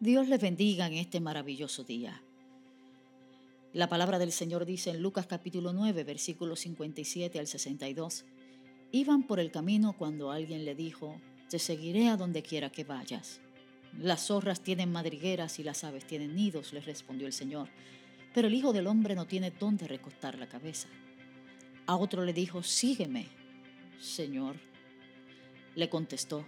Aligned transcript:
Dios 0.00 0.28
les 0.28 0.40
bendiga 0.40 0.88
en 0.88 0.94
este 0.94 1.20
maravilloso 1.20 1.84
día. 1.84 2.20
La 3.72 3.88
palabra 3.88 4.18
del 4.18 4.32
Señor 4.32 4.66
dice 4.66 4.90
en 4.90 5.00
Lucas 5.00 5.26
capítulo 5.26 5.72
9, 5.72 6.02
versículos 6.02 6.60
57 6.60 7.38
al 7.38 7.46
62. 7.46 8.24
Iban 8.90 9.22
por 9.22 9.38
el 9.38 9.52
camino 9.52 9.94
cuando 9.96 10.32
alguien 10.32 10.64
le 10.64 10.74
dijo, 10.74 11.20
te 11.48 11.60
seguiré 11.60 12.08
a 12.08 12.16
donde 12.16 12.42
quiera 12.42 12.70
que 12.70 12.82
vayas. 12.82 13.40
Las 13.96 14.26
zorras 14.26 14.60
tienen 14.60 14.90
madrigueras 14.90 15.60
y 15.60 15.62
las 15.62 15.84
aves 15.84 16.04
tienen 16.04 16.34
nidos, 16.34 16.72
les 16.72 16.86
respondió 16.86 17.28
el 17.28 17.32
Señor, 17.32 17.68
pero 18.34 18.48
el 18.48 18.54
Hijo 18.54 18.72
del 18.72 18.88
Hombre 18.88 19.14
no 19.14 19.26
tiene 19.26 19.52
dónde 19.52 19.86
recostar 19.86 20.36
la 20.36 20.48
cabeza. 20.48 20.88
A 21.86 21.94
otro 21.94 22.24
le 22.24 22.32
dijo, 22.32 22.64
sígueme, 22.64 23.28
Señor. 24.00 24.56
Le 25.76 25.88
contestó, 25.88 26.44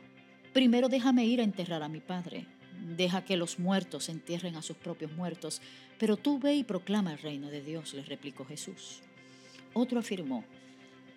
primero 0.52 0.88
déjame 0.88 1.24
ir 1.26 1.40
a 1.40 1.44
enterrar 1.44 1.84
a 1.84 1.88
mi 1.88 2.00
padre. 2.00 2.55
Deja 2.94 3.24
que 3.24 3.36
los 3.36 3.58
muertos 3.58 4.08
entierren 4.08 4.54
a 4.54 4.62
sus 4.62 4.76
propios 4.76 5.10
muertos, 5.10 5.60
pero 5.98 6.16
tú 6.16 6.38
ve 6.38 6.54
y 6.54 6.62
proclama 6.62 7.12
el 7.12 7.18
reino 7.18 7.48
de 7.48 7.60
Dios, 7.60 7.94
le 7.94 8.04
replicó 8.04 8.44
Jesús. 8.44 9.00
Otro 9.72 9.98
afirmó, 9.98 10.44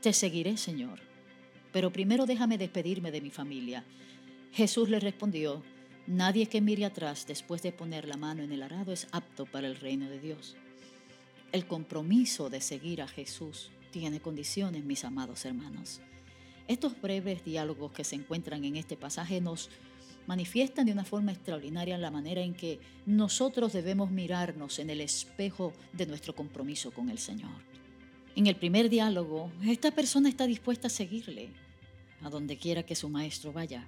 te 0.01 0.11
seguiré, 0.11 0.57
Señor, 0.57 0.99
pero 1.71 1.91
primero 1.91 2.25
déjame 2.25 2.57
despedirme 2.57 3.11
de 3.11 3.21
mi 3.21 3.29
familia. 3.29 3.83
Jesús 4.51 4.89
le 4.89 4.99
respondió, 4.99 5.61
nadie 6.07 6.47
que 6.47 6.59
mire 6.59 6.85
atrás 6.85 7.27
después 7.27 7.61
de 7.61 7.71
poner 7.71 8.07
la 8.07 8.17
mano 8.17 8.41
en 8.41 8.51
el 8.51 8.63
arado 8.63 8.91
es 8.91 9.07
apto 9.11 9.45
para 9.45 9.67
el 9.67 9.75
reino 9.75 10.09
de 10.09 10.19
Dios. 10.19 10.57
El 11.51 11.67
compromiso 11.67 12.49
de 12.49 12.61
seguir 12.61 13.03
a 13.03 13.07
Jesús 13.07 13.69
tiene 13.91 14.19
condiciones, 14.19 14.85
mis 14.85 15.05
amados 15.05 15.45
hermanos. 15.45 16.01
Estos 16.67 16.99
breves 16.99 17.45
diálogos 17.45 17.91
que 17.91 18.03
se 18.03 18.15
encuentran 18.15 18.65
en 18.65 18.75
este 18.75 18.97
pasaje 18.97 19.39
nos 19.39 19.69
manifiestan 20.29 20.85
de 20.85 20.91
una 20.91 21.05
forma 21.05 21.31
extraordinaria 21.31 21.97
la 21.97 22.11
manera 22.11 22.41
en 22.41 22.53
que 22.53 22.79
nosotros 23.07 23.73
debemos 23.73 24.11
mirarnos 24.11 24.77
en 24.77 24.91
el 24.91 25.01
espejo 25.01 25.73
de 25.91 26.05
nuestro 26.05 26.35
compromiso 26.35 26.91
con 26.91 27.09
el 27.09 27.17
Señor. 27.17 27.49
En 28.35 28.45
el 28.45 28.55
primer 28.55 28.91
diálogo, 28.91 29.51
esta 29.65 29.89
persona 29.89 30.29
está 30.29 30.45
dispuesta 30.45 30.85
a 30.85 30.91
seguirle 30.91 31.49
a 32.21 32.29
donde 32.29 32.57
quiera 32.57 32.83
que 32.83 32.93
su 32.93 33.09
maestro 33.09 33.51
vaya, 33.51 33.87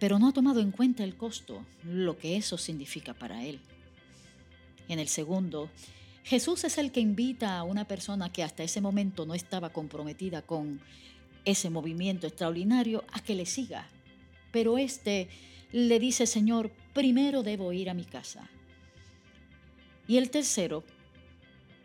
pero 0.00 0.18
no 0.18 0.30
ha 0.30 0.32
tomado 0.32 0.58
en 0.58 0.72
cuenta 0.72 1.04
el 1.04 1.16
costo, 1.16 1.64
lo 1.84 2.18
que 2.18 2.36
eso 2.36 2.58
significa 2.58 3.14
para 3.14 3.44
él. 3.44 3.60
En 4.88 4.98
el 4.98 5.06
segundo, 5.06 5.70
Jesús 6.24 6.64
es 6.64 6.76
el 6.76 6.90
que 6.90 6.98
invita 6.98 7.56
a 7.56 7.62
una 7.62 7.86
persona 7.86 8.32
que 8.32 8.42
hasta 8.42 8.64
ese 8.64 8.80
momento 8.80 9.26
no 9.26 9.34
estaba 9.34 9.70
comprometida 9.70 10.42
con 10.42 10.80
ese 11.44 11.70
movimiento 11.70 12.26
extraordinario 12.26 13.04
a 13.12 13.20
que 13.20 13.36
le 13.36 13.46
siga. 13.46 13.86
Pero 14.50 14.76
este 14.76 15.28
le 15.72 15.98
dice, 15.98 16.26
Señor, 16.26 16.70
primero 16.92 17.42
debo 17.42 17.72
ir 17.72 17.90
a 17.90 17.94
mi 17.94 18.04
casa. 18.04 18.48
Y 20.06 20.18
el 20.18 20.30
tercero 20.30 20.84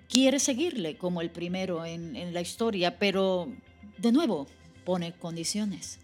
quiere 0.10 0.40
seguirle 0.40 0.98
como 0.98 1.22
el 1.22 1.30
primero 1.30 1.86
en, 1.86 2.16
en 2.16 2.34
la 2.34 2.42
historia, 2.42 3.00
pero 3.00 3.52
de 3.98 4.12
nuevo 4.12 4.48
pone 4.86 5.14
condiciones. 5.14 6.00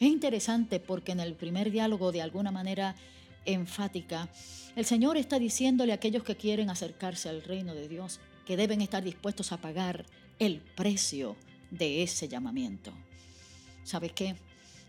Es 0.00 0.08
interesante 0.08 0.80
porque 0.80 1.12
en 1.12 1.20
el 1.20 1.34
primer 1.34 1.70
diálogo, 1.70 2.12
de 2.12 2.22
alguna 2.22 2.50
manera 2.50 2.94
enfática, 3.44 4.28
el 4.74 4.84
Señor 4.84 5.16
está 5.16 5.38
diciéndole 5.38 5.92
a 5.92 5.96
aquellos 5.96 6.22
que 6.22 6.36
quieren 6.36 6.68
acercarse 6.68 7.28
al 7.28 7.42
reino 7.42 7.74
de 7.74 7.88
Dios 7.88 8.20
que 8.44 8.56
deben 8.56 8.80
estar 8.80 9.02
dispuestos 9.02 9.52
a 9.52 9.60
pagar 9.60 10.04
el 10.38 10.60
precio 10.60 11.36
de 11.70 12.02
ese 12.02 12.28
llamamiento. 12.28 12.92
¿Sabes 13.84 14.12
qué? 14.12 14.36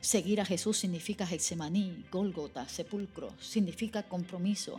Seguir 0.01 0.39
a 0.39 0.45
Jesús 0.45 0.77
significa 0.77 1.25
Getsemaní, 1.25 2.05
Gólgota, 2.11 2.67
sepulcro, 2.69 3.33
significa 3.39 4.03
compromiso. 4.03 4.77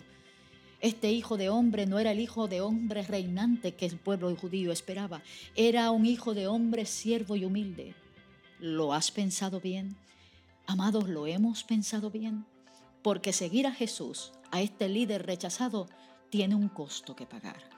Este 0.81 1.11
hijo 1.11 1.37
de 1.37 1.49
hombre 1.49 1.87
no 1.87 1.99
era 1.99 2.13
el 2.13 2.21
hijo 2.21 2.47
de 2.47 2.61
hombre 2.61 3.03
reinante 3.03 3.75
que 3.75 3.87
el 3.87 3.99
pueblo 3.99 4.35
judío 4.37 4.71
esperaba, 4.71 5.23
era 5.57 5.91
un 5.91 6.07
hijo 6.07 6.35
de 6.35 6.47
hombre 6.47 6.87
siervo 6.87 7.35
y 7.35 7.45
humilde. 7.45 7.95
¿Lo 8.61 8.95
has 8.95 9.11
pensado 9.11 9.61
bien? 9.61 9.97
Amados, 10.67 11.09
¿lo 11.09 11.27
hemos 11.27 11.65
pensado 11.65 12.11
bien? 12.11 12.47
Porque 13.03 13.33
seguir 13.33 13.67
a 13.67 13.73
Jesús, 13.73 14.33
a 14.53 14.61
este 14.61 14.89
líder 14.89 15.27
rechazado, 15.27 15.89
tiene 16.31 16.55
un 16.55 16.69
costo 16.69 17.17
que 17.17 17.27
pagar 17.27 17.78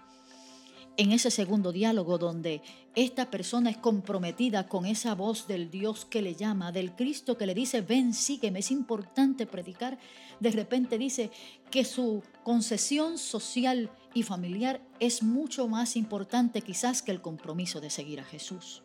en 1.00 1.12
ese 1.12 1.30
segundo 1.30 1.72
diálogo 1.72 2.18
donde 2.18 2.60
esta 2.94 3.30
persona 3.30 3.70
es 3.70 3.78
comprometida 3.78 4.68
con 4.68 4.84
esa 4.84 5.14
voz 5.14 5.46
del 5.46 5.70
Dios 5.70 6.04
que 6.04 6.20
le 6.20 6.34
llama, 6.34 6.72
del 6.72 6.94
Cristo 6.94 7.38
que 7.38 7.46
le 7.46 7.54
dice, 7.54 7.80
ven, 7.80 8.12
sígueme, 8.12 8.58
es 8.58 8.70
importante 8.70 9.46
predicar, 9.46 9.98
de 10.40 10.50
repente 10.50 10.98
dice 10.98 11.30
que 11.70 11.86
su 11.86 12.22
concesión 12.44 13.16
social 13.16 13.88
y 14.12 14.24
familiar 14.24 14.82
es 14.98 15.22
mucho 15.22 15.68
más 15.68 15.96
importante 15.96 16.60
quizás 16.60 17.00
que 17.00 17.12
el 17.12 17.22
compromiso 17.22 17.80
de 17.80 17.88
seguir 17.88 18.20
a 18.20 18.24
Jesús. 18.24 18.82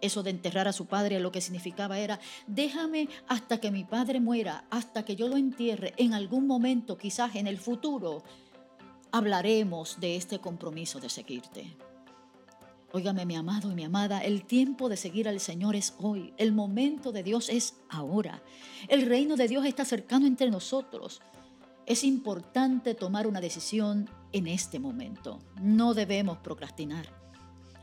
Eso 0.00 0.22
de 0.22 0.30
enterrar 0.30 0.68
a 0.68 0.72
su 0.72 0.86
padre 0.86 1.18
lo 1.18 1.32
que 1.32 1.40
significaba 1.40 1.98
era, 1.98 2.20
déjame 2.46 3.08
hasta 3.26 3.58
que 3.58 3.72
mi 3.72 3.82
padre 3.82 4.20
muera, 4.20 4.66
hasta 4.70 5.04
que 5.04 5.16
yo 5.16 5.26
lo 5.26 5.36
entierre 5.36 5.94
en 5.96 6.14
algún 6.14 6.46
momento, 6.46 6.96
quizás 6.96 7.34
en 7.34 7.48
el 7.48 7.58
futuro, 7.58 8.22
hablaremos 9.12 9.98
de 10.00 10.16
este 10.16 10.38
compromiso 10.38 11.00
de 11.00 11.08
seguirte. 11.08 11.76
Óigame 12.92 13.24
mi 13.24 13.36
amado 13.36 13.70
y 13.70 13.74
mi 13.74 13.84
amada, 13.84 14.20
el 14.24 14.44
tiempo 14.44 14.88
de 14.88 14.96
seguir 14.96 15.28
al 15.28 15.38
Señor 15.38 15.76
es 15.76 15.94
hoy, 15.98 16.34
el 16.38 16.52
momento 16.52 17.12
de 17.12 17.22
Dios 17.22 17.48
es 17.48 17.74
ahora. 17.88 18.42
El 18.88 19.06
reino 19.06 19.36
de 19.36 19.46
Dios 19.46 19.64
está 19.64 19.84
cercano 19.84 20.26
entre 20.26 20.50
nosotros. 20.50 21.20
Es 21.86 22.02
importante 22.02 22.94
tomar 22.94 23.28
una 23.28 23.40
decisión 23.40 24.10
en 24.32 24.48
este 24.48 24.80
momento. 24.80 25.38
No 25.60 25.94
debemos 25.94 26.38
procrastinar. 26.38 27.06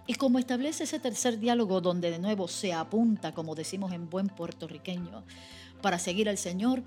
Y 0.08 0.16
como 0.16 0.40
establece 0.40 0.84
ese 0.84 1.00
tercer 1.00 1.40
diálogo 1.40 1.82
donde 1.82 2.12
de 2.12 2.20
nuevo 2.20 2.48
se 2.48 2.74
apunta, 2.74 3.34
como 3.34 3.56
decimos 3.56 3.92
en 3.94 4.10
buen 4.10 4.28
puertorriqueño, 4.28 5.24
para 5.82 6.00
seguir 6.00 6.28
al 6.28 6.38
Señor, 6.38 6.84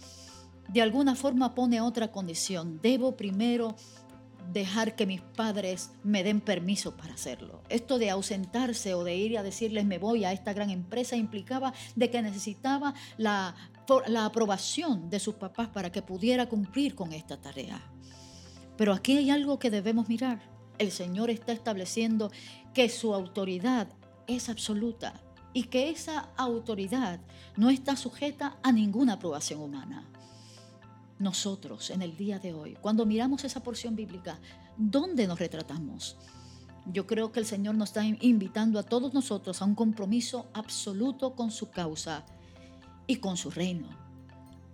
de 0.68 0.82
alguna 0.82 1.14
forma 1.14 1.54
pone 1.54 1.80
otra 1.80 2.12
condición. 2.12 2.80
Debo 2.82 3.16
primero 3.16 3.76
dejar 4.52 4.96
que 4.96 5.06
mis 5.06 5.20
padres 5.20 5.90
me 6.02 6.22
den 6.22 6.40
permiso 6.40 6.96
para 6.96 7.14
hacerlo. 7.14 7.62
Esto 7.68 7.98
de 7.98 8.10
ausentarse 8.10 8.94
o 8.94 9.04
de 9.04 9.16
ir 9.16 9.38
a 9.38 9.42
decirles 9.42 9.84
me 9.84 9.98
voy 9.98 10.24
a 10.24 10.32
esta 10.32 10.52
gran 10.52 10.70
empresa 10.70 11.16
implicaba 11.16 11.72
de 11.96 12.10
que 12.10 12.22
necesitaba 12.22 12.94
la, 13.16 13.54
la 14.06 14.24
aprobación 14.24 15.10
de 15.10 15.20
sus 15.20 15.34
papás 15.34 15.68
para 15.68 15.90
que 15.92 16.02
pudiera 16.02 16.48
cumplir 16.48 16.94
con 16.94 17.12
esta 17.12 17.40
tarea. 17.40 17.80
Pero 18.76 18.92
aquí 18.92 19.16
hay 19.16 19.30
algo 19.30 19.58
que 19.58 19.70
debemos 19.70 20.08
mirar. 20.08 20.40
El 20.78 20.90
Señor 20.90 21.30
está 21.30 21.52
estableciendo 21.52 22.30
que 22.72 22.88
su 22.88 23.14
autoridad 23.14 23.88
es 24.26 24.48
absoluta 24.48 25.20
y 25.52 25.64
que 25.64 25.90
esa 25.90 26.30
autoridad 26.36 27.20
no 27.56 27.70
está 27.70 27.96
sujeta 27.96 28.58
a 28.62 28.72
ninguna 28.72 29.14
aprobación 29.14 29.60
humana 29.60 30.10
nosotros 31.20 31.90
en 31.90 32.02
el 32.02 32.16
día 32.16 32.38
de 32.38 32.52
hoy, 32.52 32.76
cuando 32.80 33.06
miramos 33.06 33.44
esa 33.44 33.62
porción 33.62 33.94
bíblica, 33.94 34.40
¿dónde 34.76 35.28
nos 35.28 35.38
retratamos? 35.38 36.16
Yo 36.86 37.06
creo 37.06 37.30
que 37.30 37.40
el 37.40 37.46
Señor 37.46 37.74
nos 37.74 37.90
está 37.90 38.04
invitando 38.04 38.78
a 38.78 38.82
todos 38.82 39.14
nosotros 39.14 39.60
a 39.60 39.66
un 39.66 39.74
compromiso 39.74 40.50
absoluto 40.54 41.36
con 41.36 41.50
su 41.50 41.70
causa 41.70 42.24
y 43.06 43.16
con 43.16 43.36
su 43.36 43.50
reino, 43.50 43.88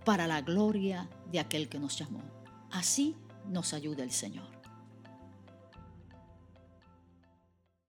para 0.05 0.25
la 0.25 0.41
gloria 0.41 1.09
de 1.31 1.39
aquel 1.39 1.67
que 1.67 1.79
nos 1.79 1.99
llamó. 1.99 2.21
Así 2.71 3.15
nos 3.49 3.73
ayuda 3.73 4.03
el 4.03 4.11
Señor. 4.11 4.56